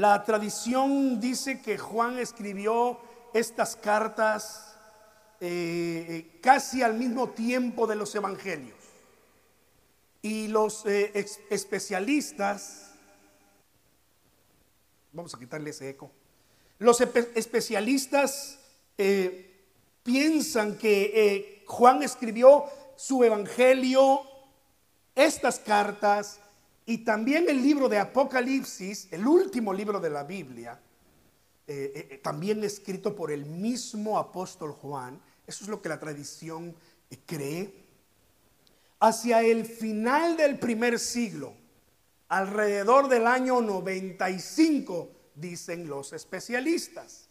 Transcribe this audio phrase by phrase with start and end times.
[0.00, 2.98] La tradición dice que Juan escribió
[3.34, 4.74] estas cartas
[5.42, 8.78] eh, eh, casi al mismo tiempo de los evangelios.
[10.22, 11.12] Y los eh,
[11.50, 12.92] especialistas,
[15.12, 16.10] vamos a quitarle ese eco,
[16.78, 18.58] los especialistas
[20.02, 22.64] piensan que Juan escribió
[22.96, 24.22] su evangelio,
[25.14, 26.40] estas cartas
[26.90, 30.76] y también el libro de Apocalipsis, el último libro de la Biblia,
[31.64, 36.00] eh, eh, eh, también escrito por el mismo apóstol Juan, eso es lo que la
[36.00, 36.74] tradición
[37.26, 37.72] cree,
[38.98, 41.54] hacia el final del primer siglo,
[42.26, 47.28] alrededor del año 95, dicen los especialistas.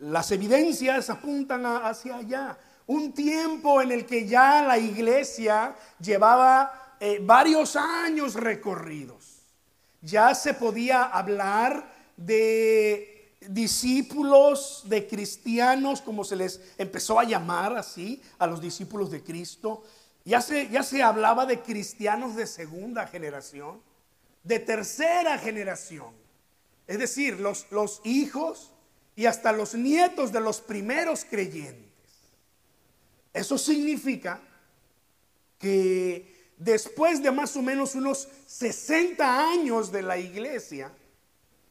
[0.00, 2.58] las evidencias apuntan hacia allá.
[2.88, 6.87] Un tiempo en el que ya la iglesia llevaba
[7.22, 9.38] varios años recorridos.
[10.00, 18.22] Ya se podía hablar de discípulos, de cristianos, como se les empezó a llamar así,
[18.38, 19.84] a los discípulos de Cristo.
[20.24, 23.80] Ya se, ya se hablaba de cristianos de segunda generación,
[24.42, 26.12] de tercera generación.
[26.86, 28.72] Es decir, los, los hijos
[29.14, 31.88] y hasta los nietos de los primeros creyentes.
[33.32, 34.40] Eso significa
[35.58, 40.92] que después de más o menos unos 60 años de la iglesia,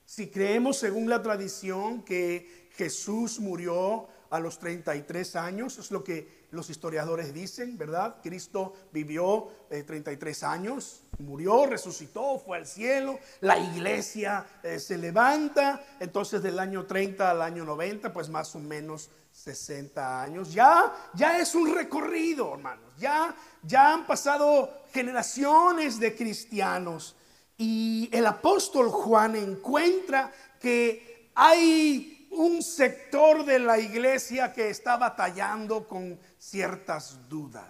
[0.05, 6.47] si creemos según la tradición que Jesús murió a los 33 años, es lo que
[6.51, 8.17] los historiadores dicen, ¿verdad?
[8.21, 15.83] Cristo vivió 33 eh, años, murió, resucitó, fue al cielo, la iglesia eh, se levanta,
[15.99, 20.53] entonces del año 30 al año 90, pues más o menos 60 años.
[20.53, 22.91] Ya, ya es un recorrido, hermanos.
[22.97, 27.15] Ya, ya han pasado generaciones de cristianos
[27.57, 35.87] y el apóstol Juan encuentra que hay un sector de la iglesia que está batallando
[35.87, 37.67] con ciertas dudas.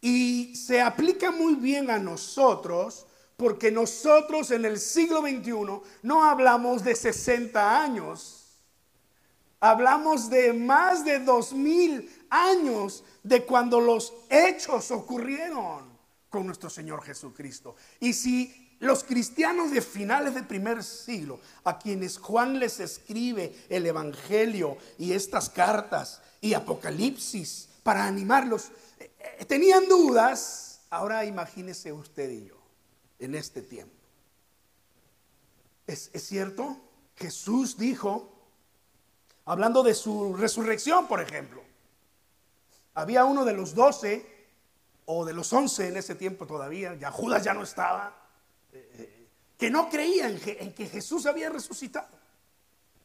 [0.00, 3.06] Y se aplica muy bien a nosotros
[3.36, 8.35] porque nosotros en el siglo XXI no hablamos de 60 años,
[9.60, 15.96] hablamos de más de 2000 años de cuando los hechos ocurrieron
[16.28, 17.76] con nuestro Señor Jesucristo.
[18.00, 23.86] Y si los cristianos de finales del primer siglo, a quienes Juan les escribe el
[23.86, 32.30] Evangelio y estas cartas y Apocalipsis para animarlos, eh, eh, tenían dudas, ahora imagínese usted
[32.30, 32.56] y yo
[33.18, 33.94] en este tiempo.
[35.86, 36.76] ¿Es, ¿Es, cierto?
[37.14, 38.35] Jesús dijo,
[39.46, 41.62] hablando de su resurrección, por ejemplo,
[42.94, 44.26] había uno de los doce
[45.06, 48.12] o de los once en ese tiempo todavía, ya Judas ya no estaba,
[48.72, 52.08] eh, eh, que no creían en que, Jesús había resucitado.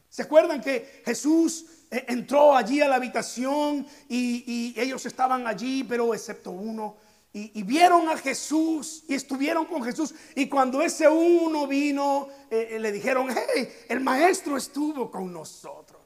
[0.09, 6.13] ¿Se acuerdan que Jesús eh, entró allí a la habitación y, ellos estaban allí, pero
[6.13, 6.97] excepto uno?
[7.33, 10.13] Y, vieron a Jesús y estuvieron con Jesús.
[10.35, 16.00] Y cuando ese uno vino, le dijeron, hey, el maestro estuvo con nosotros.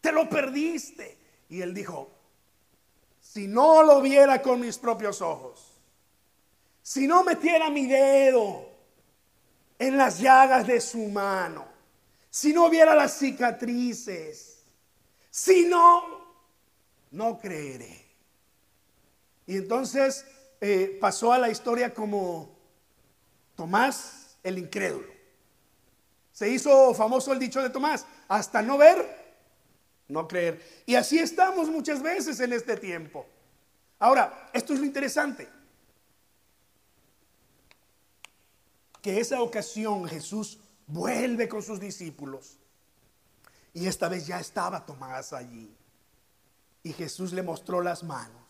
[0.00, 1.18] Te lo perdiste.
[1.48, 2.10] Y él dijo,
[3.20, 5.78] si no lo viera con mis propios ojos,
[6.82, 8.68] si no metiera mi dedo
[9.78, 11.66] en las llagas de su mano,
[12.30, 14.64] si no viera las cicatrices,
[15.30, 16.02] si no,
[17.10, 18.06] no creeré.
[19.46, 20.24] Y entonces
[20.60, 22.56] eh, pasó a la historia como
[23.54, 25.08] Tomás el incrédulo.
[26.32, 29.17] Se hizo famoso el dicho de Tomás, hasta no ver,
[30.08, 30.82] no creer.
[30.86, 33.26] Y así estamos muchas veces en este tiempo.
[33.98, 35.48] Ahora, esto es lo interesante.
[39.02, 42.56] Que esa ocasión Jesús vuelve con sus discípulos.
[43.74, 45.74] Y esta vez ya estaba Tomás allí.
[46.82, 48.42] Y Jesús le mostró las manos.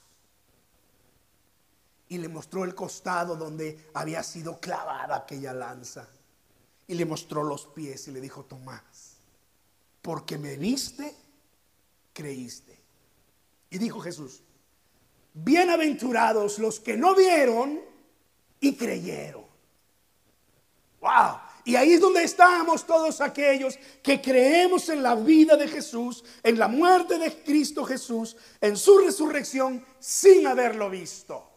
[2.08, 6.08] Y le mostró el costado donde había sido clavada aquella lanza.
[6.87, 9.16] Y le mostró los pies y le dijo, Tomás,
[10.00, 11.14] porque me viste,
[12.19, 12.76] creíste.
[13.70, 14.43] Y dijo Jesús,
[15.35, 17.81] bienaventurados los que no vieron
[18.59, 19.44] y creyeron.
[21.00, 21.38] Wow.
[21.65, 26.59] Y ahí es donde estamos todos aquellos que creemos en la vida de Jesús, en
[26.59, 31.49] la muerte de Cristo Jesús, en su resurrección sin haberlo visto.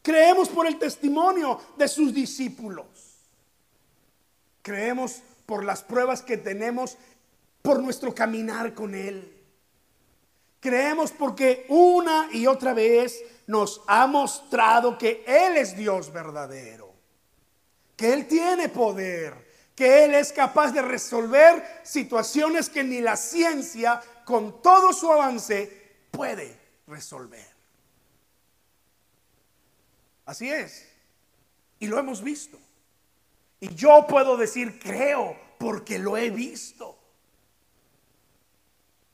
[0.00, 2.86] Creemos por el testimonio de sus discípulos.
[4.62, 6.96] Creemos por las pruebas que tenemos
[7.62, 9.40] por nuestro caminar con Él.
[10.60, 16.92] Creemos porque una y otra vez nos ha mostrado que Él es Dios verdadero.
[17.96, 24.00] que Él tiene poder, que Él es capaz de resolver situaciones que ni la ciencia,
[24.24, 27.46] con todo su avance, puede resolver.
[30.24, 30.88] Así es.
[31.78, 32.58] Y lo hemos visto.
[33.60, 36.98] Y yo puedo decir, creo, porque lo he visto.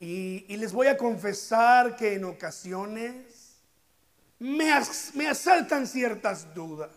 [0.01, 3.57] Y, les voy a confesar que en ocasiones
[4.39, 6.91] me, asaltan ciertas dudas.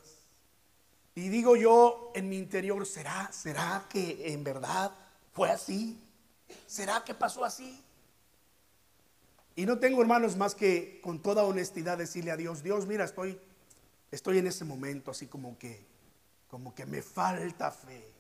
[1.16, 4.92] Y digo yo en mi interior, ¿será, será que en verdad
[5.34, 6.00] fue así?
[6.68, 7.84] ¿Será que pasó así?
[9.56, 13.40] Y no tengo hermanos más que con toda honestidad decirle a Dios, Dios, mira, estoy,
[14.12, 15.86] estoy en ese momento así como que,
[16.48, 18.14] como que me falta fe.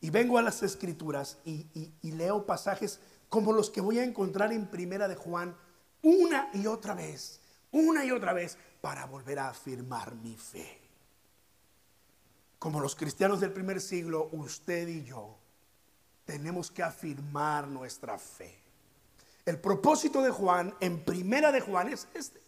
[0.00, 3.00] Y vengo a las escrituras y leo pasajes
[3.34, 5.56] como los que voy a encontrar en Primera de Juan
[6.02, 7.40] una y otra vez,
[7.72, 10.80] una y otra vez, para volver a afirmar mi fe.
[12.60, 15.36] Como los cristianos del primer siglo, usted y yo
[16.24, 18.56] tenemos que afirmar nuestra fe.
[19.44, 22.40] El propósito de Juan en Primera de Juan es este.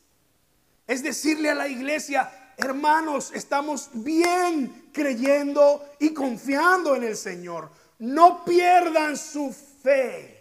[0.87, 7.73] Es decirle a la iglesia, hermanos, estamos bien creyendo y confiando en el Señor.
[7.99, 10.36] No pierdan su fe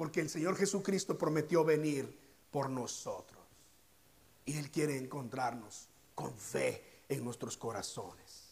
[0.00, 2.18] porque el Señor Jesucristo prometió venir
[2.50, 3.38] por nosotros.
[4.46, 8.46] Y Él quiere encontrarnos con fe en nuestros corazones.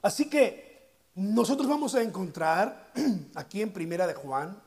[0.00, 2.94] Así que nosotros vamos a encontrar
[3.34, 4.58] aquí en Primera de Juan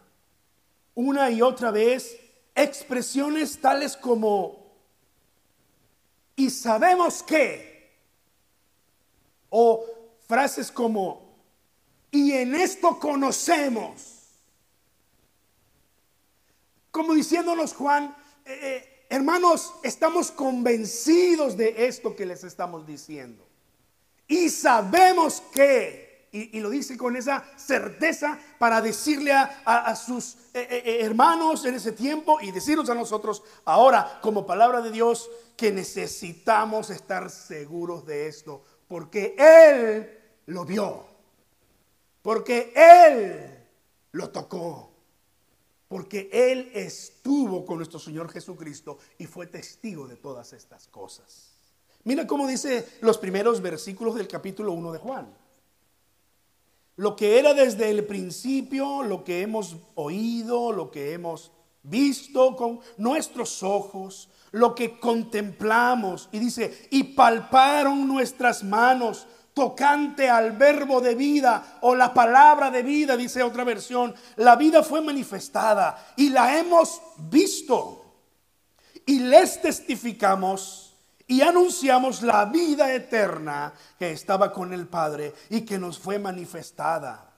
[0.93, 2.15] una y otra vez
[2.53, 4.71] expresiones tales como
[6.35, 7.91] y sabemos que
[9.49, 9.83] o
[10.27, 11.39] frases como
[12.11, 14.14] y en esto conocemos
[16.95, 18.15] como diciéndonos Juan,
[18.45, 23.45] eh, eh, hermanos, estamos convencidos de esto que les estamos diciendo.
[24.29, 31.65] Y sabemos que, y, lo dice con esa certeza para decirle a, sus eh, hermanos
[31.65, 37.29] en ese tiempo y decirnos a nosotros ahora como palabra de Dios que necesitamos estar
[37.29, 41.05] seguros de esto, porque Él lo vio,
[42.21, 43.67] porque Él
[44.13, 44.94] lo tocó
[45.87, 51.55] porque Él estuvo con nuestro Señor Jesucristo y fue testigo de todas estas cosas.
[52.03, 55.37] Mira cómo dice los primeros versículos del capítulo 1 de Juan.
[56.97, 61.51] Lo que era desde el principio, lo que hemos oído, lo que hemos
[61.83, 66.29] visto con nuestros ojos, lo que contemplamos.
[66.31, 72.83] Y dice, y palparon nuestras manos tocante al verbo de vida o la palabra de
[72.83, 74.13] vida, dice otra versión.
[74.35, 78.03] La vida fue manifestada y la hemos visto.
[79.05, 80.93] Y les testificamos
[81.25, 87.31] y anunciamos la vida eterna que estaba con el Padre y que nos fue manifestada.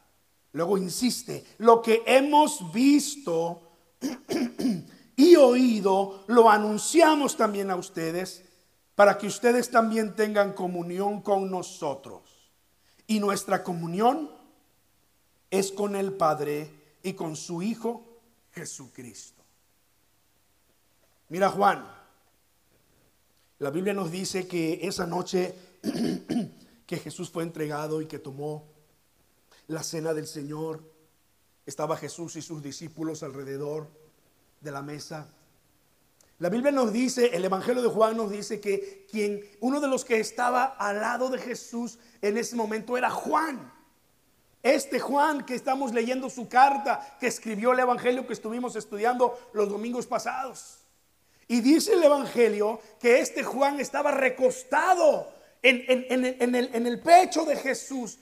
[0.53, 3.73] Luego insiste, lo que hemos visto
[5.15, 8.46] y oído, lo anunciamos también a ustedes
[8.97, 12.49] para que ustedes también tengan comunión con nosotros.
[13.05, 14.31] Y nuestra comunión
[15.51, 18.03] es con el Padre y con su Hijo
[18.53, 19.43] Jesucristo.
[21.29, 21.87] Mira Juan,
[23.59, 25.53] la Biblia nos dice que esa noche
[26.87, 28.65] que Jesús fue entregado y que tomó
[29.67, 30.81] la cena del Señor,
[31.67, 33.89] estaba Jesús y sus discípulos alrededor
[34.59, 35.36] de la mesa.
[36.39, 40.05] La Biblia nos dice, el Evangelio de Juan nos dice que quien, uno de los
[40.05, 43.73] que estaba al lado de Jesús en ese momento era Juan.
[44.61, 49.67] Este Juan que estamos leyendo su carta, que escribió el Evangelio que estuvimos estudiando los
[49.67, 50.85] domingos pasados.
[51.47, 57.55] Y dice el Evangelio que este Juan estaba recostado en, el, en el pecho de
[57.55, 58.19] Jesús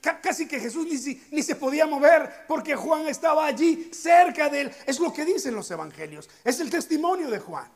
[0.00, 0.86] casi que Jesús
[1.30, 4.72] ni, se podía mover porque Juan estaba allí cerca de él.
[4.86, 6.28] Es lo que dicen los evangelios.
[6.44, 7.70] Es el testimonio de Juan.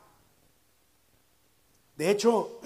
[1.95, 2.59] De hecho,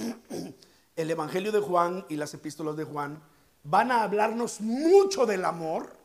[0.95, 3.21] el evangelio de Juan y las epístolas de Juan
[3.63, 5.95] van a hablarnos mucho del amor,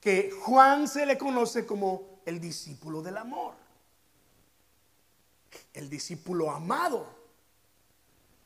[0.00, 3.54] que Juan se le conoce como el discípulo del amor.
[5.72, 7.06] El discípulo amado.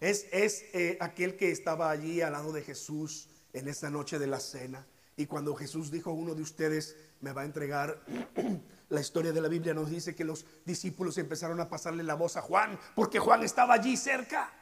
[0.00, 4.26] Es, es eh, aquel que estaba allí al lado de Jesús en esta noche de
[4.26, 4.86] la cena.
[5.16, 7.98] Y cuando Jesús dijo, uno de ustedes me va a entregar,
[8.90, 12.36] la historia de la Biblia nos dice que los discípulos empezaron a pasarle la voz
[12.36, 14.52] a Juan, porque Juan estaba allí cerca.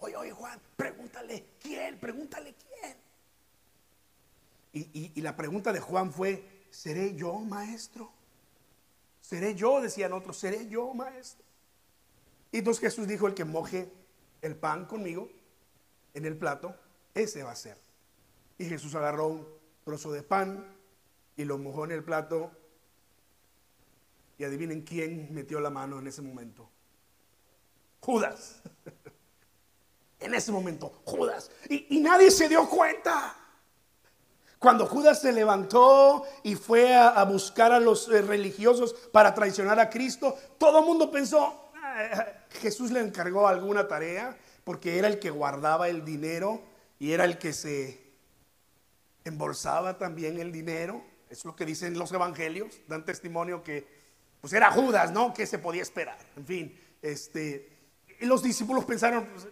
[0.00, 2.96] Oye, oye, Juan, pregúntale quién, pregúntale quién.
[4.72, 8.12] Y, y la pregunta de Juan fue, ¿seré yo maestro?
[9.20, 9.80] ¿Seré yo?
[9.80, 11.44] Decían otros, ¿seré yo maestro?
[12.52, 13.92] Y entonces Jesús dijo, el que moje
[14.40, 15.28] el pan conmigo
[16.14, 16.74] en el plato,
[17.12, 17.87] ese va a ser.
[18.58, 19.48] Y Jesús agarró un
[19.84, 20.76] trozo de pan
[21.36, 22.50] y lo mojó en el plato.
[24.36, 26.68] Y adivinen quién metió la mano en ese momento.
[28.00, 28.60] Judas.
[30.20, 31.50] en ese momento, Judas.
[31.68, 33.36] Y, nadie se dio cuenta.
[34.58, 39.88] Cuando Judas se levantó y fue a, buscar a los eh, religiosos para traicionar a
[39.88, 45.30] Cristo, todo el mundo pensó, ah, Jesús le encargó alguna tarea porque era el que
[45.30, 46.60] guardaba el dinero
[46.98, 48.07] y era el que se
[49.28, 51.02] embolsaba también el dinero.
[51.30, 53.86] Es lo que dicen los evangelios, dan testimonio que
[54.40, 55.34] pues era Judas, ¿no?
[55.34, 56.18] Que se podía esperar.
[56.36, 57.78] En fin, este,
[58.20, 59.48] y los discípulos pensaron, pues,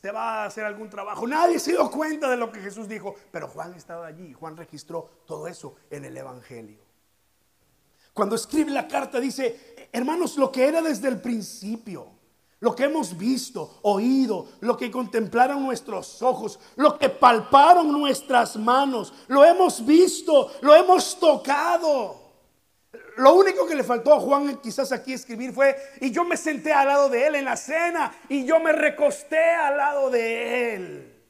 [0.00, 1.26] se va a hacer algún trabajo.
[1.26, 5.22] Nadie se dio cuenta de lo que Jesús dijo, pero Juan estaba allí, Juan registró
[5.26, 6.80] todo eso en el Evangelio.
[8.12, 12.08] Cuando escribe la carta dice, hermanos, lo que era desde el principio,
[12.62, 19.12] lo que hemos visto, oído, lo que contemplaron nuestros ojos, lo que palparon nuestras manos,
[19.26, 22.22] lo hemos visto, lo hemos tocado.
[23.16, 26.72] Lo único que le faltó a Juan quizás aquí escribir fue, y yo me senté
[26.72, 31.22] al lado de él en la cena, y yo me recosté al lado de él.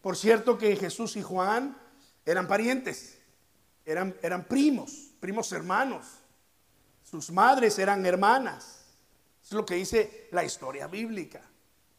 [0.00, 1.76] Por cierto que Jesús y Juan
[2.24, 3.18] eran parientes,
[3.84, 6.06] eran, eran primos, primos hermanos.
[7.02, 8.77] Sus madres eran hermanas.
[9.48, 11.40] Es lo que dice la historia bíblica.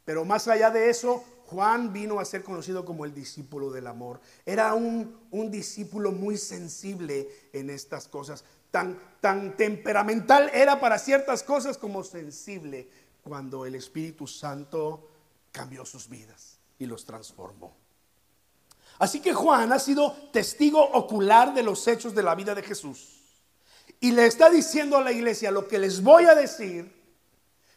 [0.06, 4.22] Pero más allá de eso, Juan vino a ser conocido como el discípulo del amor.
[4.46, 5.18] Era un,
[5.50, 8.44] discípulo muy sensible en estas cosas.
[8.70, 12.88] Tan, tan temperamental era para ciertas cosas como sensible
[13.24, 15.10] cuando el Espíritu Santo
[15.52, 17.76] cambió sus vidas y los transformó.
[19.00, 23.22] Así que Juan ha sido testigo ocular de los hechos de la vida de Jesús.
[24.00, 26.99] Y le está diciendo a la iglesia, lo que les voy a decir,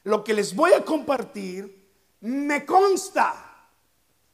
[0.05, 1.83] lo que les voy a compartir,
[2.21, 3.53] me consta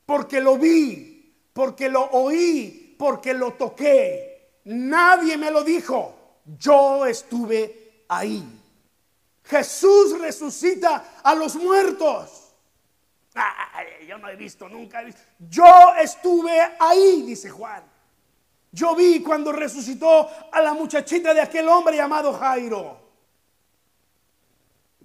[0.07, 4.61] porque lo vi, porque lo oí, porque lo toqué.
[4.65, 6.15] Nadie me lo dijo.
[6.59, 8.43] Yo estuve ahí.
[9.45, 12.55] Jesús resucita a los muertos.
[14.07, 15.21] yo no he visto, nunca he visto.
[15.39, 17.83] Yo estuve ahí, dice Juan.
[18.71, 23.08] Yo vi cuando resucitó a la muchachita de aquel hombre llamado Jairo.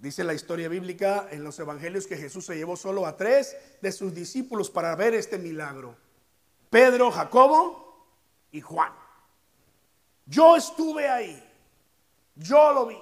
[0.03, 3.89] Dice la historia bíblica en los evangelios que Jesús se llevó solo a tres de
[3.89, 5.95] sus discípulos para ver este milagro.
[6.69, 8.05] Pedro, Jacobo
[8.51, 8.91] y Juan.
[10.25, 11.41] Yo estuve ahí.
[12.35, 12.97] Yo lo vi.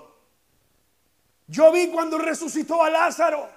[1.47, 3.49] Yo vi cuando resucitó a Lázaro.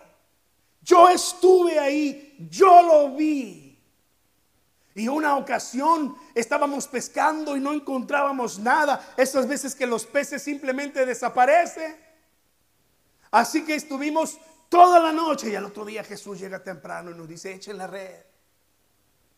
[0.80, 2.48] Yo estuve ahí.
[2.50, 3.78] Yo lo vi.
[4.94, 9.12] Y una ocasión estábamos pescando y no encontrábamos nada.
[9.18, 12.03] Esas veces que los peces simplemente desaparecen.
[13.34, 14.38] Así que estuvimos
[14.68, 17.88] toda la noche y al otro día Jesús llega temprano y nos dice, echen la
[17.88, 18.22] red.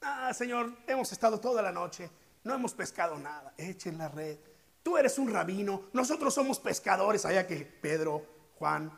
[0.02, 2.10] Ah, Señor, hemos estado toda la noche,
[2.44, 4.36] no hemos pescado nada, echen la red.
[4.82, 8.22] Tú eres un rabino, nosotros somos pescadores, allá que Pedro,
[8.58, 8.92] Juan,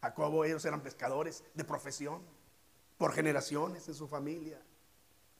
[0.00, 2.22] Jacobo, ellos eran pescadores de profesión,
[2.96, 4.58] por generaciones en su familia.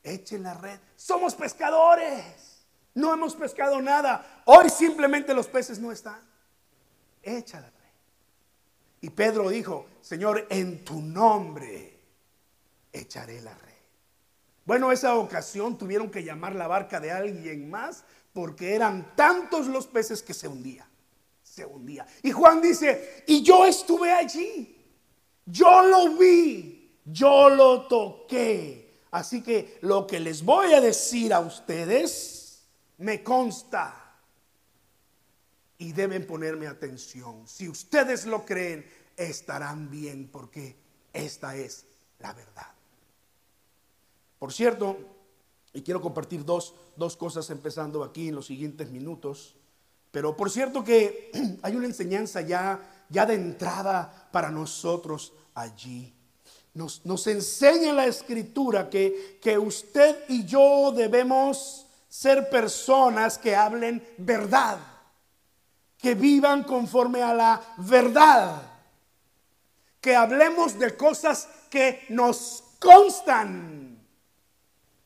[0.02, 6.20] Echen la red, somos pescadores, no hemos pescado nada, hoy simplemente los peces no están.
[7.22, 7.72] Échala.
[9.00, 11.98] Y Pedro dijo, Señor, en tu nombre
[12.92, 13.68] echaré la red.
[14.64, 19.86] Bueno, esa ocasión tuvieron que llamar la barca de alguien más porque eran tantos los
[19.86, 20.88] peces que se hundía.
[21.42, 22.06] Se hundía.
[22.22, 24.76] Y Juan dice, y yo estuve allí.
[25.46, 26.98] Yo lo vi.
[27.04, 29.02] Yo lo toqué.
[29.10, 32.62] Así que lo que les voy a decir a ustedes
[32.98, 34.07] me consta
[35.78, 37.46] y deben ponerme atención.
[37.46, 38.84] Si ustedes lo creen,
[39.16, 40.76] estarán bien porque
[41.12, 41.84] esta es
[42.18, 42.66] la verdad.
[44.38, 44.98] Por cierto,
[45.72, 49.54] y quiero compartir dos, dos cosas empezando aquí en los siguientes minutos,
[50.10, 51.30] pero por cierto que
[51.62, 56.12] hay una enseñanza ya, ya de entrada para nosotros allí.
[56.74, 64.06] Nos, nos enseña la escritura que, que usted y yo debemos ser personas que hablen
[64.16, 64.78] verdad
[65.98, 68.62] que vivan conforme a la verdad,
[70.00, 73.98] que hablemos de cosas que nos constan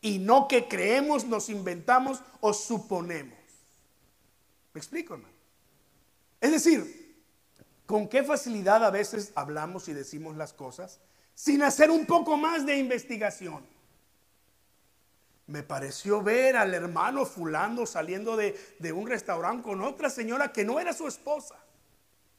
[0.03, 3.39] y no que creemos, nos inventamos o suponemos.
[4.75, 5.35] ¿Me explico, hermano?
[6.41, 7.25] Es decir,
[7.87, 11.01] con qué facilidad a veces hablamos y decimos las cosas
[11.35, 13.72] sin hacer un poco más de investigación
[15.47, 18.55] me pareció ver al hermano fulano saliendo de,
[18.93, 21.57] un restaurante con otra señora que no era su esposa.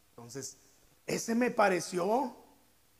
[0.09, 0.57] Entonces,
[1.05, 2.37] ese me pareció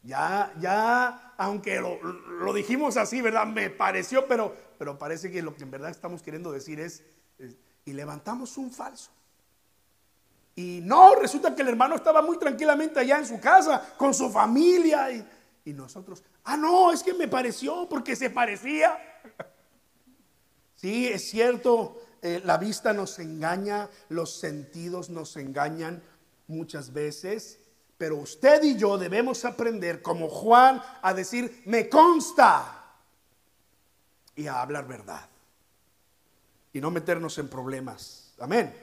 [0.05, 3.47] Ya, ya, aunque lo, dijimos así, ¿verdad?
[3.47, 7.03] Me pareció, pero, pero parece que lo que en verdad estamos queriendo decir es,
[7.85, 9.11] y levantamos un falso.
[10.55, 14.29] Y no, resulta que el hermano estaba muy tranquilamente allá en su casa, con su
[14.29, 15.25] familia, y,
[15.65, 18.99] y nosotros, ah, no, es que me pareció porque se parecía.
[20.83, 26.03] Sí, es cierto, eh, la vista nos engaña, los sentidos nos engañan
[26.47, 27.57] muchas veces,
[27.97, 32.97] pero usted y yo debemos aprender, como Juan, a decir, me consta,
[34.35, 35.29] y a hablar verdad,
[36.73, 38.33] y no meternos en problemas.
[38.39, 38.75] Amén.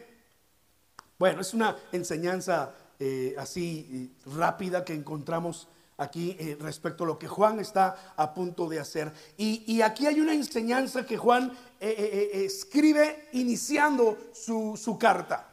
[1.18, 5.68] Bueno, es una enseñanza eh, así eh, rápida que encontramos
[6.00, 9.12] aquí eh, respecto a lo que Juan está a punto de hacer.
[9.36, 11.94] Y, aquí hay una enseñanza que Juan eh,
[12.32, 15.46] eh, escribe iniciando su, su carta.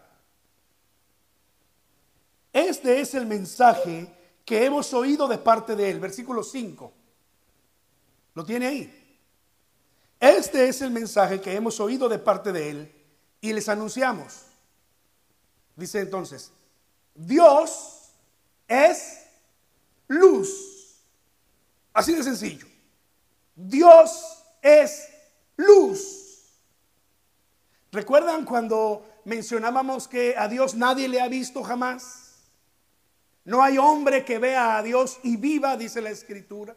[2.53, 4.07] Este es el mensaje
[4.45, 6.93] que hemos oído de parte de él, versículo 5.
[8.33, 9.19] ¿Lo tiene ahí?
[10.19, 12.95] Este es el mensaje que hemos oído de parte de él
[13.41, 14.43] y les anunciamos.
[15.75, 16.51] Dice entonces,
[17.13, 18.11] Dios
[18.67, 19.26] es
[20.07, 21.03] luz.
[21.93, 22.67] Así de sencillo.
[23.55, 25.09] Dios es
[25.55, 26.27] luz.
[27.91, 32.51] ¿Recuerdan cuando mencionábamos que a Dios nadie le ha visto jamás?
[33.45, 36.75] No hay hombre que vea a Dios y viva, dice la escritura.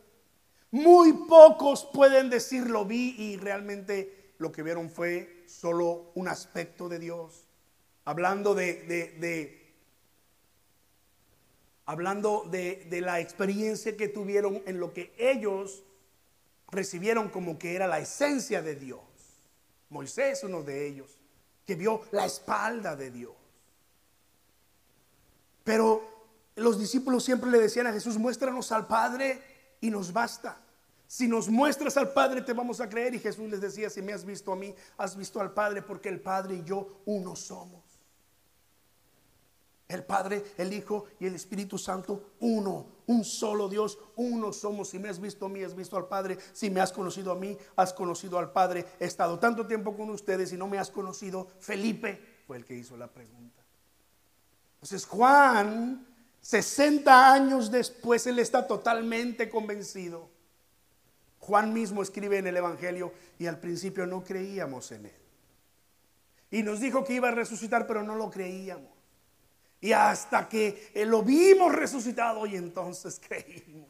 [0.71, 6.89] Muy pocos pueden decir lo vi y realmente lo que vieron fue solo un aspecto
[6.89, 7.45] de Dios.
[8.05, 9.60] Hablando de, de
[11.91, 15.83] hablando de, la experiencia que tuvieron en lo que ellos
[16.71, 19.01] recibieron como que era la esencia de Dios.
[19.89, 21.19] Moisés, uno de ellos,
[21.67, 23.35] que vio la espalda de Dios.
[25.65, 26.01] Pero
[26.55, 29.43] los discípulos siempre le decían a Jesús, muéstranos al Padre
[29.81, 30.61] y nos basta.
[31.09, 33.15] Si nos muestras al Padre te vamos a creer.
[33.15, 36.09] Y Jesús les decía, si me has visto a mí, has visto al Padre, porque
[36.09, 37.83] el Padre y yo uno somos.
[39.91, 44.91] El Padre, el Hijo y el Espíritu Santo, uno, un solo Dios, uno somos.
[44.91, 46.39] Si me has visto a mí, has visto al Padre.
[46.53, 48.87] Si me has conocido a mí, has conocido al Padre.
[49.01, 51.49] He estado tanto tiempo con ustedes y no me has conocido.
[51.59, 53.65] Felipe fue el que hizo la pregunta.
[54.75, 56.07] Entonces Juan,
[56.41, 60.31] 60 años después, él está totalmente convencido.
[61.41, 65.21] Juan mismo escribe en el Evangelio y al principio no creíamos en él.
[66.53, 69.00] Y nos dijo que iba a resucitar, pero no lo creíamos.
[69.81, 73.89] Y hasta que eh, lo vimos resucitado y entonces creímos.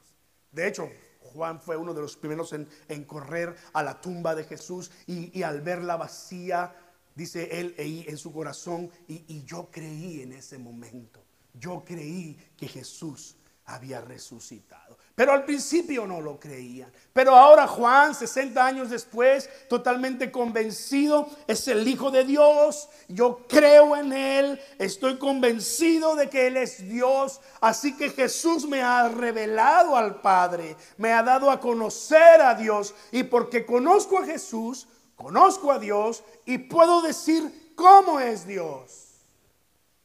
[0.52, 0.88] De hecho,
[1.32, 5.60] Juan fue uno de los primeros en, correr a la tumba de Jesús y, al
[5.60, 6.74] verla vacía,
[7.14, 11.22] dice él ahí en su corazón, y yo creí en ese momento.
[11.54, 13.36] Yo creí que Jesús
[13.70, 14.98] había resucitado.
[15.14, 16.90] Pero al principio no lo creían.
[17.12, 22.88] Pero ahora Juan, 60 años después, totalmente convencido, es el Hijo de Dios.
[23.08, 27.40] Yo creo en Él, estoy convencido de que Él es Dios.
[27.60, 32.94] Así que Jesús me ha revelado al Padre, me ha dado a conocer a Dios.
[33.12, 39.10] Y porque conozco a Jesús, conozco a Dios y puedo decir cómo es Dios.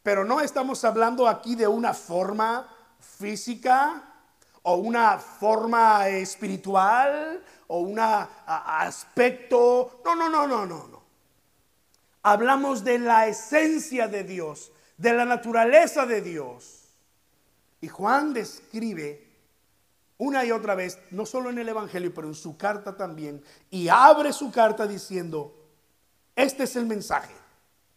[0.03, 2.74] Pero no estamos hablando aquí de una forma
[3.15, 4.03] física
[4.63, 10.01] o una forma espiritual o un aspecto.
[10.03, 11.03] No, no, no, no, no, no.
[12.23, 16.81] Hablamos de la esencia de Dios, de la naturaleza de Dios.
[17.81, 19.23] Y Juan describe
[20.17, 23.89] una y otra vez, no solo en el Evangelio, pero en su carta también, y
[23.89, 25.53] abre su carta diciendo,
[26.35, 27.33] este es el mensaje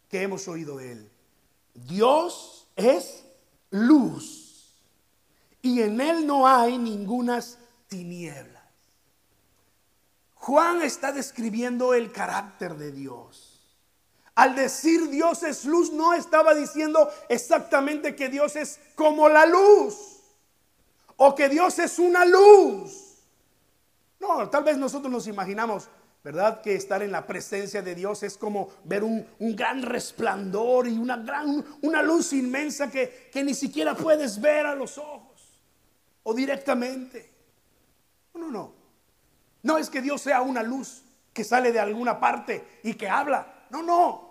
[0.09, 1.11] que hemos oído de él.
[1.73, 3.25] Dios es
[3.71, 4.38] luz
[5.61, 8.63] y en él no hay ningunas tinieblas.
[10.35, 13.59] Juan está describiendo el carácter de Dios.
[14.35, 20.21] Al decir Dios es luz, no estaba diciendo exactamente que Dios es como la luz
[21.17, 23.17] o que Dios es una luz.
[24.19, 25.89] No, tal vez nosotros nos imaginamos,
[26.23, 26.61] ¿verdad?
[26.61, 31.17] Que estar en la presencia de Dios es como ver un, gran resplandor y una,
[31.17, 35.28] gran, una luz inmensa que, que ni siquiera puedes ver a los ojos
[36.23, 37.31] o directamente.
[38.33, 38.73] No, no, no.
[39.63, 41.03] No es que Dios sea una luz
[41.33, 43.65] que sale de alguna parte y que habla.
[43.69, 44.29] No, no.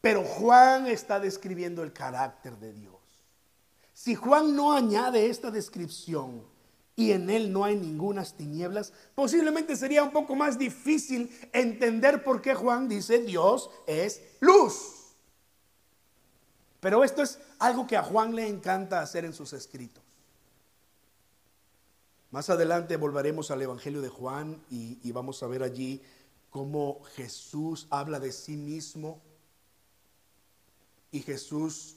[0.00, 2.94] Pero Juan está describiendo el carácter de Dios.
[3.94, 6.44] Si Juan no añade esta descripción
[6.94, 12.42] y en él no hay ninguna tinieblas, posiblemente sería un poco más difícil entender por
[12.42, 15.14] qué Juan dice Dios es luz.
[16.80, 20.03] Pero esto es algo que a Juan le encanta hacer en sus escritos.
[22.34, 26.02] Más adelante volveremos al Evangelio de Juan y, y vamos a ver allí
[26.50, 29.22] cómo Jesús habla de sí mismo
[31.12, 31.94] y Jesús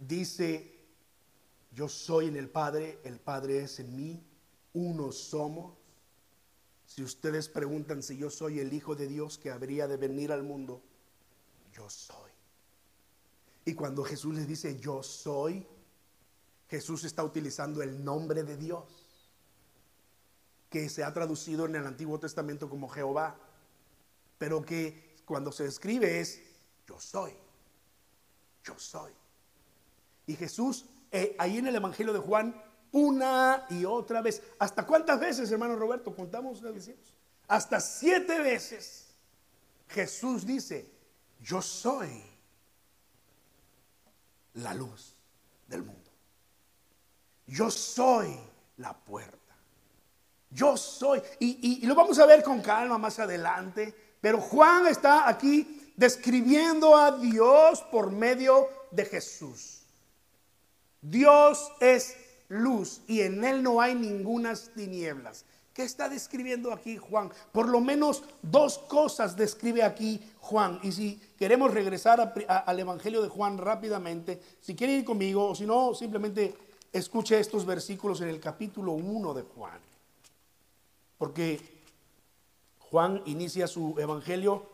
[0.00, 0.80] dice,
[1.72, 4.24] yo soy en el Padre, el Padre es en mí,
[4.72, 5.76] uno somos.
[6.86, 10.42] Si ustedes preguntan si yo soy el Hijo de Dios que habría de venir al
[10.42, 10.80] mundo,
[11.74, 12.30] yo soy.
[13.66, 15.66] Y cuando Jesús les dice yo soy,
[16.70, 19.09] Jesús está utilizando el nombre de Dios,
[20.70, 23.36] que se ha traducido en el Antiguo Testamento como Jehová,
[24.38, 26.40] pero que cuando se escribe es
[26.86, 27.32] yo soy,
[28.64, 29.12] yo soy.
[30.26, 34.42] Y Jesús, eh, ahí en el Evangelio de Juan, una y otra vez.
[34.58, 36.14] ¿Hasta cuántas veces, hermano Roberto?
[36.14, 36.62] Contamos.
[37.48, 39.08] Hasta siete veces
[39.88, 40.88] Jesús dice,
[41.40, 42.22] yo soy
[44.54, 45.16] la luz
[45.66, 46.10] del mundo.
[47.46, 48.38] Yo soy
[48.76, 49.39] la puerta.
[50.50, 51.22] Yo soy.
[51.38, 53.94] Y, y, lo vamos a ver con calma más adelante.
[54.20, 59.82] Pero Juan está aquí describiendo a Dios por medio de Jesús.
[61.00, 62.16] Dios es
[62.48, 65.44] luz y en él no hay ningunas tinieblas.
[65.72, 67.30] ¿Qué está describiendo aquí Juan?
[67.52, 70.80] Por lo menos dos cosas describe aquí Juan.
[70.82, 75.64] Y si queremos regresar al Evangelio de Juan rápidamente, si quiere ir conmigo o si
[75.64, 76.54] no, simplemente
[76.92, 79.89] escuche estos versículos en el capítulo 1 de Juan.
[81.20, 81.60] Porque
[82.78, 84.66] Juan inicia su Evangelio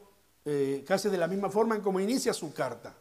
[0.44, 2.94] eh, casi de la misma forma en como inicia su carta.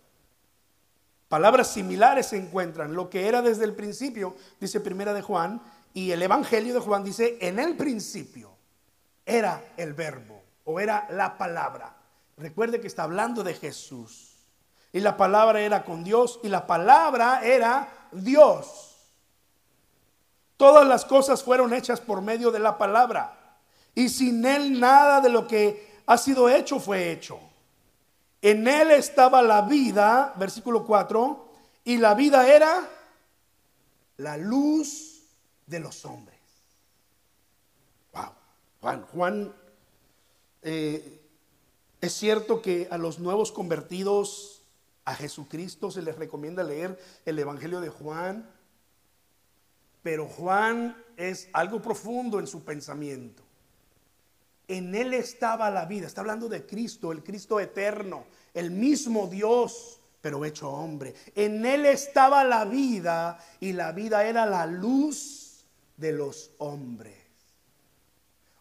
[1.30, 2.96] Palabras similares se encuentran.
[2.96, 5.62] Lo que era desde el principio, dice Primera de Juan,
[5.94, 8.50] y el Evangelio de Juan dice, en el principio
[9.24, 11.96] era el verbo o era la palabra.
[12.38, 14.38] Recuerde que está hablando de Jesús.
[14.92, 18.96] Y la palabra era con Dios y la palabra era Dios.
[20.58, 23.35] Todas las cosas fueron hechas por medio de la palabra.
[23.96, 27.40] Y sin Él nada de lo que ha sido hecho fue hecho.
[28.42, 31.50] En él estaba la vida, versículo 4,
[31.84, 32.88] y la vida era
[34.18, 35.24] la luz
[35.66, 36.38] de los hombres.
[38.14, 38.32] Wow.
[38.82, 39.56] Juan, Juan,
[40.62, 41.22] eh,
[42.02, 44.62] es cierto que a los nuevos convertidos
[45.06, 48.48] a Jesucristo se les recomienda leer el Evangelio de Juan,
[50.04, 53.42] pero Juan es algo profundo en su pensamiento.
[54.68, 56.08] En Él estaba la vida.
[56.08, 61.14] Está hablando de Cristo, el Cristo eterno, el mismo Dios, pero hecho hombre.
[61.36, 65.66] En Él estaba la vida y la vida era la luz
[65.98, 67.26] de los hombres.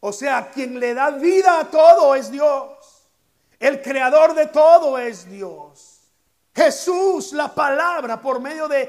[0.01, 3.09] O sea, quien le da vida a todo es Dios.
[3.59, 5.94] El creador de todo es Dios.
[6.55, 8.89] Jesús, la palabra, por medio de,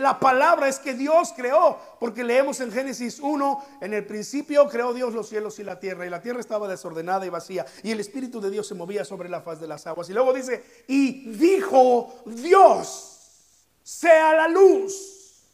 [0.00, 4.92] la palabra es que Dios creó, porque leemos en Génesis 1, en el principio creó
[4.92, 8.00] Dios los cielos y la tierra, y la tierra estaba desordenada y vacía, y el
[8.00, 10.10] Espíritu de Dios se movía sobre la faz de las aguas.
[10.10, 15.44] Y luego dice, y dijo Dios, sea la luz,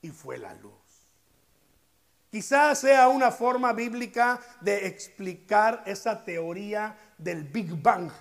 [0.00, 0.72] y fue la luz.
[2.30, 8.12] Quizás sea una forma bíblica de explicar esa teoría del Big Bang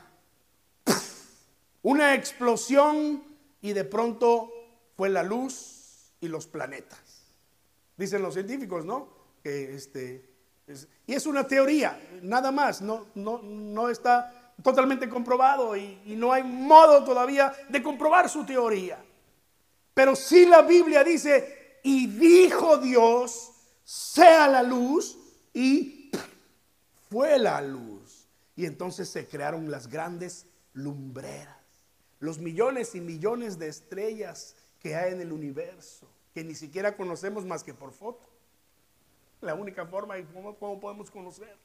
[1.81, 3.23] una explosión
[3.61, 4.51] y de pronto
[4.95, 6.99] fue la luz y los planetas.
[7.95, 9.09] Dicen los científicos, ¿no?
[9.43, 10.29] Este,
[11.05, 16.33] y es una teoría, nada más, no, no, no está totalmente comprobado y, y, no
[16.33, 18.97] hay modo todavía de comprobar su teoría.
[19.93, 23.51] Pero si la Biblia dice, y dijo Dios,
[23.83, 25.17] sea la luz,
[25.53, 26.11] y
[27.09, 28.27] fue la luz.
[28.55, 31.56] Y entonces se crearon las grandes lumbreras
[32.19, 37.45] los millones y millones de estrellas que hay en el universo, que ni siquiera conocemos
[37.45, 38.27] más que por foto.
[39.41, 41.55] La única forma y cómo, podemos conocer.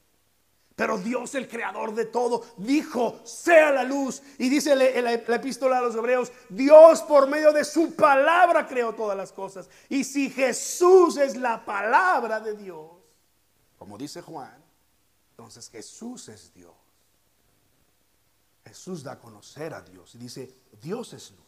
[0.75, 4.21] Pero Dios, el creador de todo, dijo, sea la luz.
[4.39, 9.15] Y dice la, epístola a los hebreos, Dios por medio de su palabra creó todas
[9.15, 9.69] las cosas.
[9.89, 12.89] Y si Jesús es la palabra de Dios,
[13.77, 14.63] como dice Juan,
[15.31, 16.82] entonces Jesús es Dios.
[18.65, 21.39] Jesús da a conocer a Dios y dice, Dios es luz.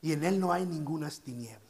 [0.00, 1.68] Y en Él no hay ninguna tinieblas.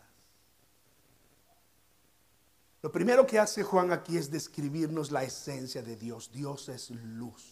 [2.83, 6.31] Lo primero que hace Juan aquí es describirnos la esencia de Dios.
[6.33, 7.45] Dios es luz.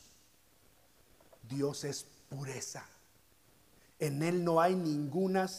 [1.43, 2.87] Dios es pureza.
[3.99, 5.51] En Él no hay ninguna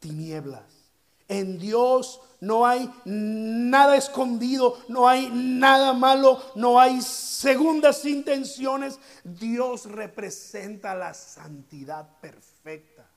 [0.00, 0.89] tinieblas.
[1.30, 8.98] En Dios no hay nada escondido, no hay nada malo, no hay segundas intenciones.
[9.22, 13.08] Dios representa la santidad perfecta.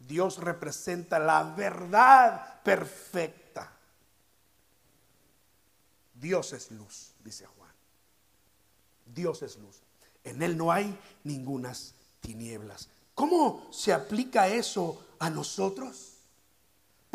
[0.00, 3.72] Dios representa la verdad perfecta.
[6.12, 7.70] Dios es luz, dice Juan.
[9.14, 9.80] Dios es luz.
[10.24, 12.88] En Él no hay ningunas tinieblas.
[13.14, 16.15] ¿Cómo se aplica eso a nosotros?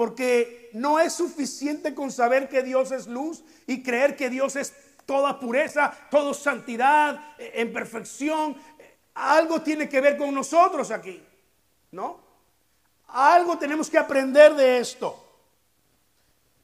[0.02, 4.74] Porque no es suficiente con saber que Dios es luz y creer que Dios es
[5.06, 8.58] toda pureza, toda santidad, eh, en perfección.
[9.14, 11.22] Algo tiene que ver con nosotros aquí,
[11.92, 12.20] ¿no?
[13.10, 15.24] Algo tenemos que aprender de esto.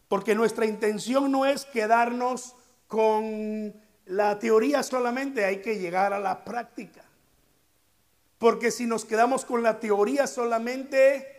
[0.08, 2.56] Porque nuestra intención no es quedarnos
[2.88, 3.72] con
[4.08, 7.04] la teoría solamente, hay que llegar a la práctica.
[8.40, 11.37] Porque si nos quedamos con la teoría solamente,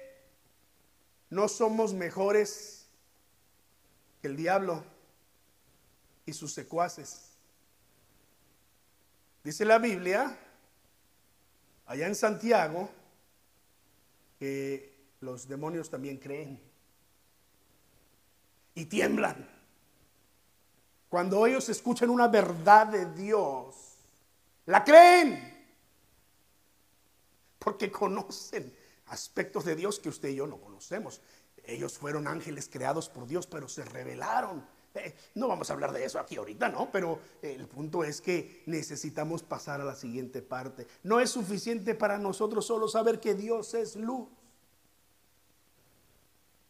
[1.31, 2.87] no somos mejores
[4.21, 4.85] que el diablo
[6.27, 7.31] y sus secuaces.
[9.45, 10.39] Dice la Biblia,
[11.87, 12.91] allá en Santiago,
[14.39, 16.61] que los demonios también creen
[18.75, 19.49] y tiemblan.
[21.09, 23.75] Cuando ellos escuchan una verdad de Dios,
[24.67, 25.57] la creen.
[27.59, 28.78] Porque conocen
[29.11, 31.21] aspectos de Dios que usted y yo no conocemos.
[31.65, 34.65] Ellos fueron ángeles creados por Dios, pero se rebelaron.
[34.95, 36.91] Eh, no vamos a hablar de eso aquí ahorita, ¿no?
[36.91, 40.87] Pero el punto es que necesitamos pasar a la siguiente parte.
[41.03, 44.29] No es suficiente para nosotros solo saber que Dios es luz.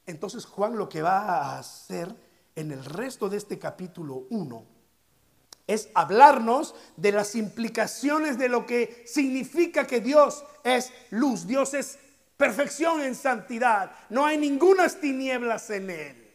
[0.07, 2.15] Entonces Juan lo que va a hacer
[2.57, 4.79] en el resto de este capítulo 1
[5.69, 11.99] es hablarnos de las implicaciones de lo que significa que Dios es luz, Dios es
[12.39, 16.35] perfección en santidad, no hay ninguna tinieblas en él.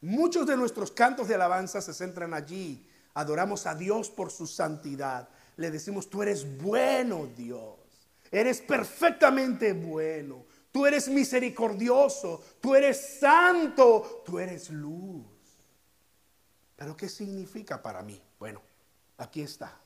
[0.00, 2.90] Muchos de nuestros cantos de alabanza se centran allí.
[3.14, 5.28] Adoramos a Dios por su santidad.
[5.56, 7.76] Le decimos, tú eres bueno Dios,
[8.32, 10.44] eres perfectamente bueno.
[10.72, 15.24] Tú eres misericordioso, tú eres santo, tú eres luz.
[16.74, 18.20] Pero ¿qué significa para mí?
[18.40, 18.60] Bueno,
[19.18, 19.78] aquí está.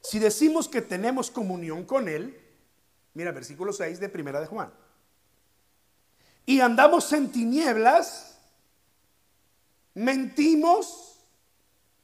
[0.00, 2.47] Si decimos que tenemos comunión con Él,
[3.14, 4.72] mira versículo 6 de Primera de Juan,
[6.46, 8.38] y andamos en tinieblas,
[9.94, 11.18] mentimos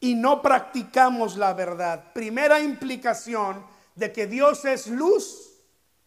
[0.01, 2.13] y no practicamos la verdad.
[2.13, 3.65] Primera implicación
[3.95, 5.55] de que Dios es luz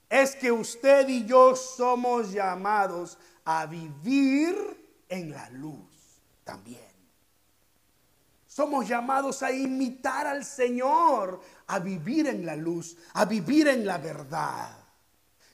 [0.09, 4.55] es que usted y yo somos llamados a vivir
[5.09, 6.87] en la luz también.
[8.45, 13.97] Somos llamados a imitar al Señor, a vivir en la luz, a vivir en la
[13.97, 14.86] verdad.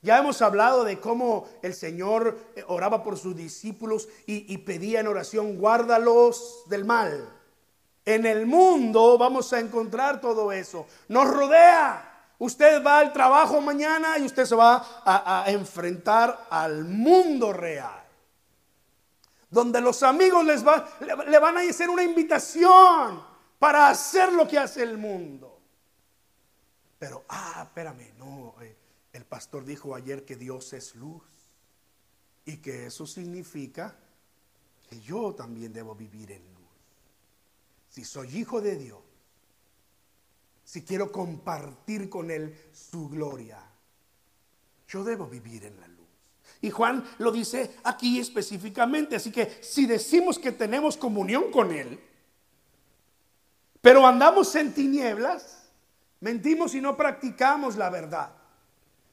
[0.03, 5.07] Ya hemos hablado de cómo el Señor eh, oraba por sus discípulos y, pedía en
[5.07, 7.29] oración, guárdalos del mal.
[8.03, 10.85] En el mundo vamos a encontrar todo eso.
[11.07, 12.09] Nos rodea.
[12.37, 18.03] Usted va al trabajo mañana y usted se va a, enfrentar al mundo real.
[19.49, 23.23] Donde los amigos les va, le, van a hacer una invitación
[23.57, 25.61] para hacer lo que hace el mundo.
[26.99, 28.82] Pero, ah, espérame, no, eh,
[29.13, 31.23] el pastor dijo ayer que Dios es luz
[32.45, 33.95] y que eso significa
[34.89, 36.63] que yo también debo vivir en luz.
[37.89, 39.01] Si soy hijo de Dios,
[40.63, 43.59] si quiero compartir con Él su gloria,
[44.87, 46.07] yo debo vivir en la luz.
[46.61, 51.99] Y Juan lo dice aquí específicamente, así que si decimos que tenemos comunión con Él,
[53.79, 55.69] pero andamos en tinieblas,
[56.21, 58.42] mentimos y no practicamos la verdad.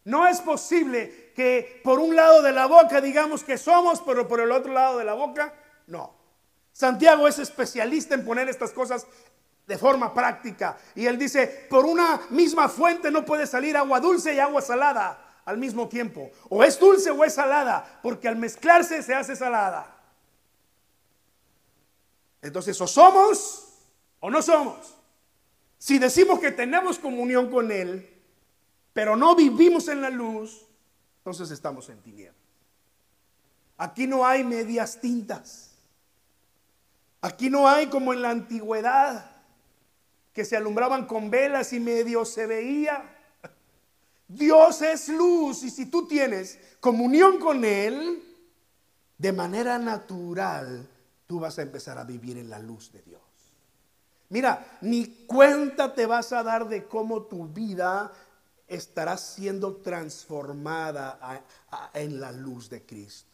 [0.05, 4.41] No es posible que por un lado de la boca digamos que somos, pero por
[4.41, 5.55] el otro lado de la boca,
[5.87, 6.15] no.
[6.73, 9.07] Santiago es especialista en poner estas cosas
[9.67, 10.79] de forma práctica.
[10.95, 15.43] Y él dice, por una misma fuente no puede salir agua dulce y agua salada
[15.45, 16.31] al mismo tiempo.
[16.49, 19.97] O es dulce o es salada, porque al mezclarse se hace salada.
[22.43, 23.69] Entonces, o somos
[24.21, 24.97] o no somos.
[25.79, 28.20] Si decimos que tenemos comunión con Él,
[28.93, 30.67] pero no vivimos en la luz,
[31.19, 32.37] entonces estamos en tinieblas.
[33.77, 35.71] Aquí no hay medias tintas.
[37.23, 39.31] Aquí no hay como en la antigüedad
[40.33, 43.17] que se alumbraban con velas y medio se veía.
[44.29, 48.23] Dios es luz y si tú tienes comunión con Él,
[49.19, 50.89] de manera natural
[51.27, 53.21] tú vas a empezar a vivir en la luz de Dios.
[54.29, 58.13] Mira, ni cuenta te vas a dar de cómo tu vida
[58.71, 61.45] estará siendo transformada
[61.93, 63.29] en la luz de Cristo.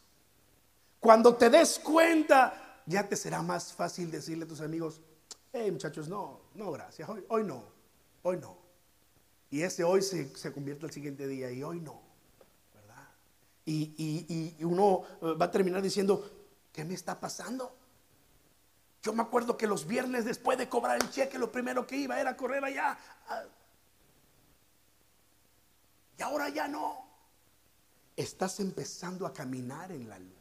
[0.99, 4.99] Cuando te des cuenta, ya te será más fácil decirle a tus amigos,
[5.53, 7.63] hey muchachos, no, no, gracias, hoy, no,
[8.23, 8.57] hoy no.
[9.51, 12.01] Y ese hoy se, se convierte al siguiente día y hoy no,
[12.73, 13.07] ¿verdad?
[13.63, 16.29] Y, y, y uno eh, va a terminar diciendo,
[16.73, 17.75] ¿qué me está pasando?
[19.03, 22.19] Yo me acuerdo que los viernes después de cobrar el cheque, lo primero que iba
[22.19, 22.97] era correr allá.
[26.17, 27.05] Y ahora ya no.
[28.15, 30.33] Estás empezando a caminar en la luz.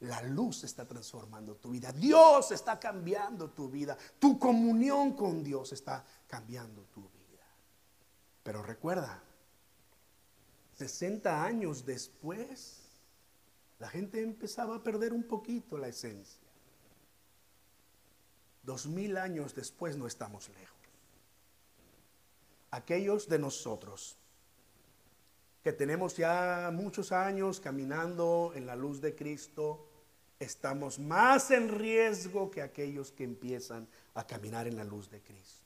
[0.00, 1.92] La luz está transformando tu vida.
[1.92, 3.96] Dios está cambiando tu vida.
[4.18, 7.44] Tu comunión con Dios está cambiando tu vida.
[8.42, 9.22] Pero recuerda,
[10.76, 12.82] 60 años después,
[13.78, 16.40] la gente empezaba a perder un poquito la esencia.
[18.62, 20.74] Dos mil años después no estamos lejos.
[22.70, 24.16] Aquellos de nosotros
[25.64, 29.88] que tenemos ya muchos años caminando en la luz de Cristo,
[30.38, 35.64] estamos más en riesgo que aquellos que empiezan a caminar en la luz de Cristo.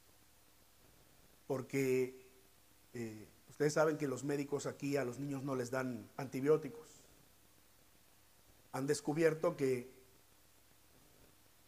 [1.48, 2.24] Porque
[2.94, 6.86] eh, ustedes saben que los médicos aquí a los niños no les dan antibióticos.
[8.70, 9.90] Han descubierto que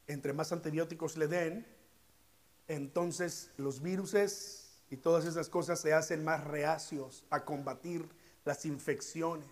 [0.07, 1.67] entre más antibióticos le den,
[2.69, 9.49] entonces los viruses y todas esas cosas se hacen más reacios a combatir las infecciones.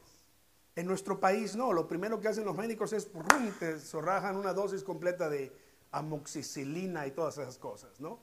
[0.76, 3.52] En nuestro país no, lo primero que hacen los médicos es ¡rum!
[3.58, 5.52] te zorrajan una dosis completa de
[5.90, 8.20] amoxicilina y todas esas cosas, ¿no?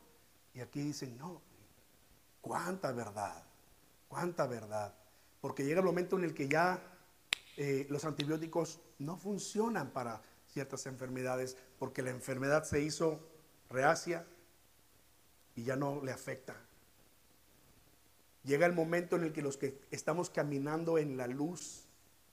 [0.54, 1.41] Y aquí dicen, no,
[2.41, 3.43] cuánta verdad,
[4.08, 4.95] cuánta verdad.
[5.41, 6.82] Porque llega el momento en el que ya
[7.58, 13.19] eh, los antibióticos no funcionan para ciertas enfermedades porque la enfermedad se hizo
[13.69, 14.25] reacia
[15.56, 16.56] y ya no le afecta.
[18.45, 21.86] Llega el momento en el que los que estamos caminando en la luz,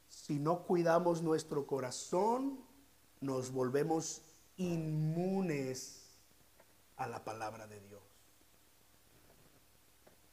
[0.08, 2.60] si no cuidamos nuestro corazón,
[3.22, 4.20] nos volvemos
[4.58, 6.02] inmunes
[6.98, 8.02] a la palabra de Dios.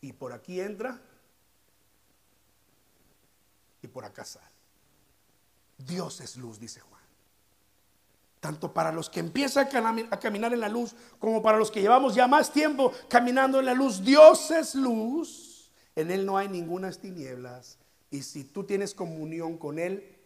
[0.01, 0.99] Y por aquí entra
[3.81, 4.45] y por acá sale.
[5.77, 6.99] Dios es luz, dice Juan.
[8.41, 9.69] Tanto para los que empiezan
[10.11, 13.65] a caminar en la luz como para los que llevamos ya más tiempo caminando en
[13.65, 14.03] la luz.
[14.03, 15.48] Dios es luz
[15.99, 17.77] en Él no hay ninguna tinieblas.
[18.09, 20.17] Y si tú tienes comunión con Él,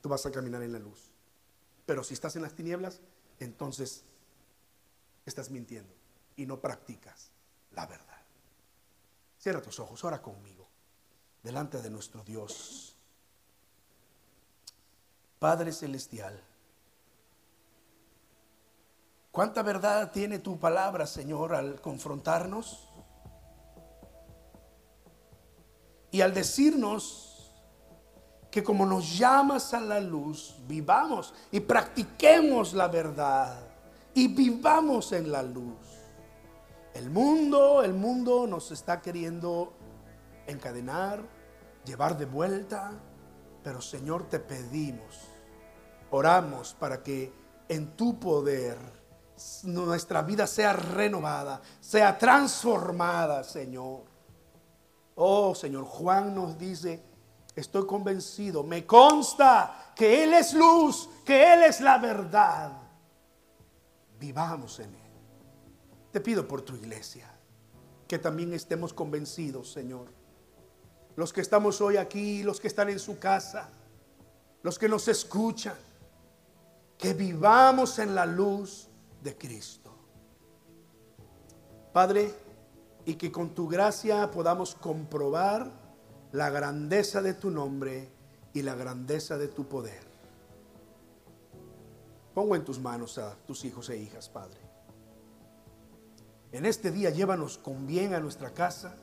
[0.00, 1.10] tú vas a caminar en la luz.
[1.86, 3.00] Pero si estás en las tinieblas,
[3.40, 4.04] entonces
[5.26, 5.92] estás mintiendo
[6.36, 7.30] y no practicas
[7.72, 8.06] la verdad.
[9.38, 10.68] Cierra tus ojos, ora conmigo,
[11.42, 12.94] delante de nuestro Dios.
[15.40, 16.40] Padre Celestial,
[19.32, 22.88] ¿cuánta verdad tiene tu palabra, Señor, al confrontarnos?
[26.12, 27.50] Y al decirnos
[28.50, 33.58] que como nos llamas a la luz, vivamos y practiquemos la verdad
[34.14, 35.78] y vivamos en la luz.
[36.92, 39.72] El mundo, el mundo nos está queriendo
[40.46, 41.22] encadenar,
[41.86, 42.92] llevar de vuelta,
[43.64, 45.16] pero Señor te pedimos,
[46.10, 47.32] oramos para que
[47.70, 48.76] en tu poder
[49.62, 54.11] nuestra vida sea renovada, sea transformada, Señor.
[55.24, 57.00] Oh Señor, Juan nos dice,
[57.54, 62.72] estoy convencido, me consta que Él es luz, que Él es la verdad.
[64.18, 65.12] Vivamos en Él.
[66.10, 67.30] Te pido por tu iglesia
[68.08, 70.06] que también estemos convencidos, Señor.
[71.14, 73.68] Los que estamos hoy aquí, los que están en su casa,
[74.64, 75.76] los que nos escuchan,
[76.98, 78.88] que vivamos en la luz
[79.22, 79.94] de Cristo.
[81.92, 82.34] Padre,
[83.04, 85.70] y que con tu gracia podamos comprobar
[86.32, 88.08] la grandeza de tu nombre
[88.54, 90.02] y la grandeza de tu poder.
[92.34, 94.58] Pongo en tus manos a tus hijos e hijas, Padre.
[96.52, 98.94] En este día llévanos con bien a nuestra casa.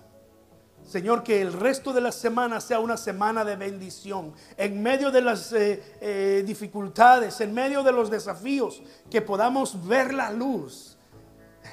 [0.84, 4.34] Señor, que el resto de la semana sea una semana de bendición.
[4.56, 10.14] En medio de las eh, eh, dificultades, en medio de los desafíos, que podamos ver
[10.14, 10.99] la luz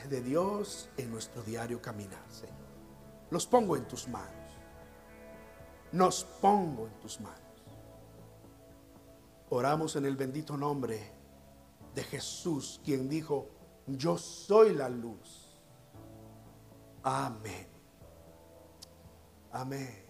[0.08, 2.54] de Dios en nuestro diario caminar, Señor.
[3.30, 4.30] Los pongo en tus manos.
[5.92, 7.40] Nos pongo en tus manos.
[9.50, 11.12] Oramos en el bendito nombre
[11.94, 13.48] de Jesús, quien dijo,
[13.86, 15.56] yo soy la luz.
[17.02, 17.66] Amén.
[19.52, 20.05] Amén.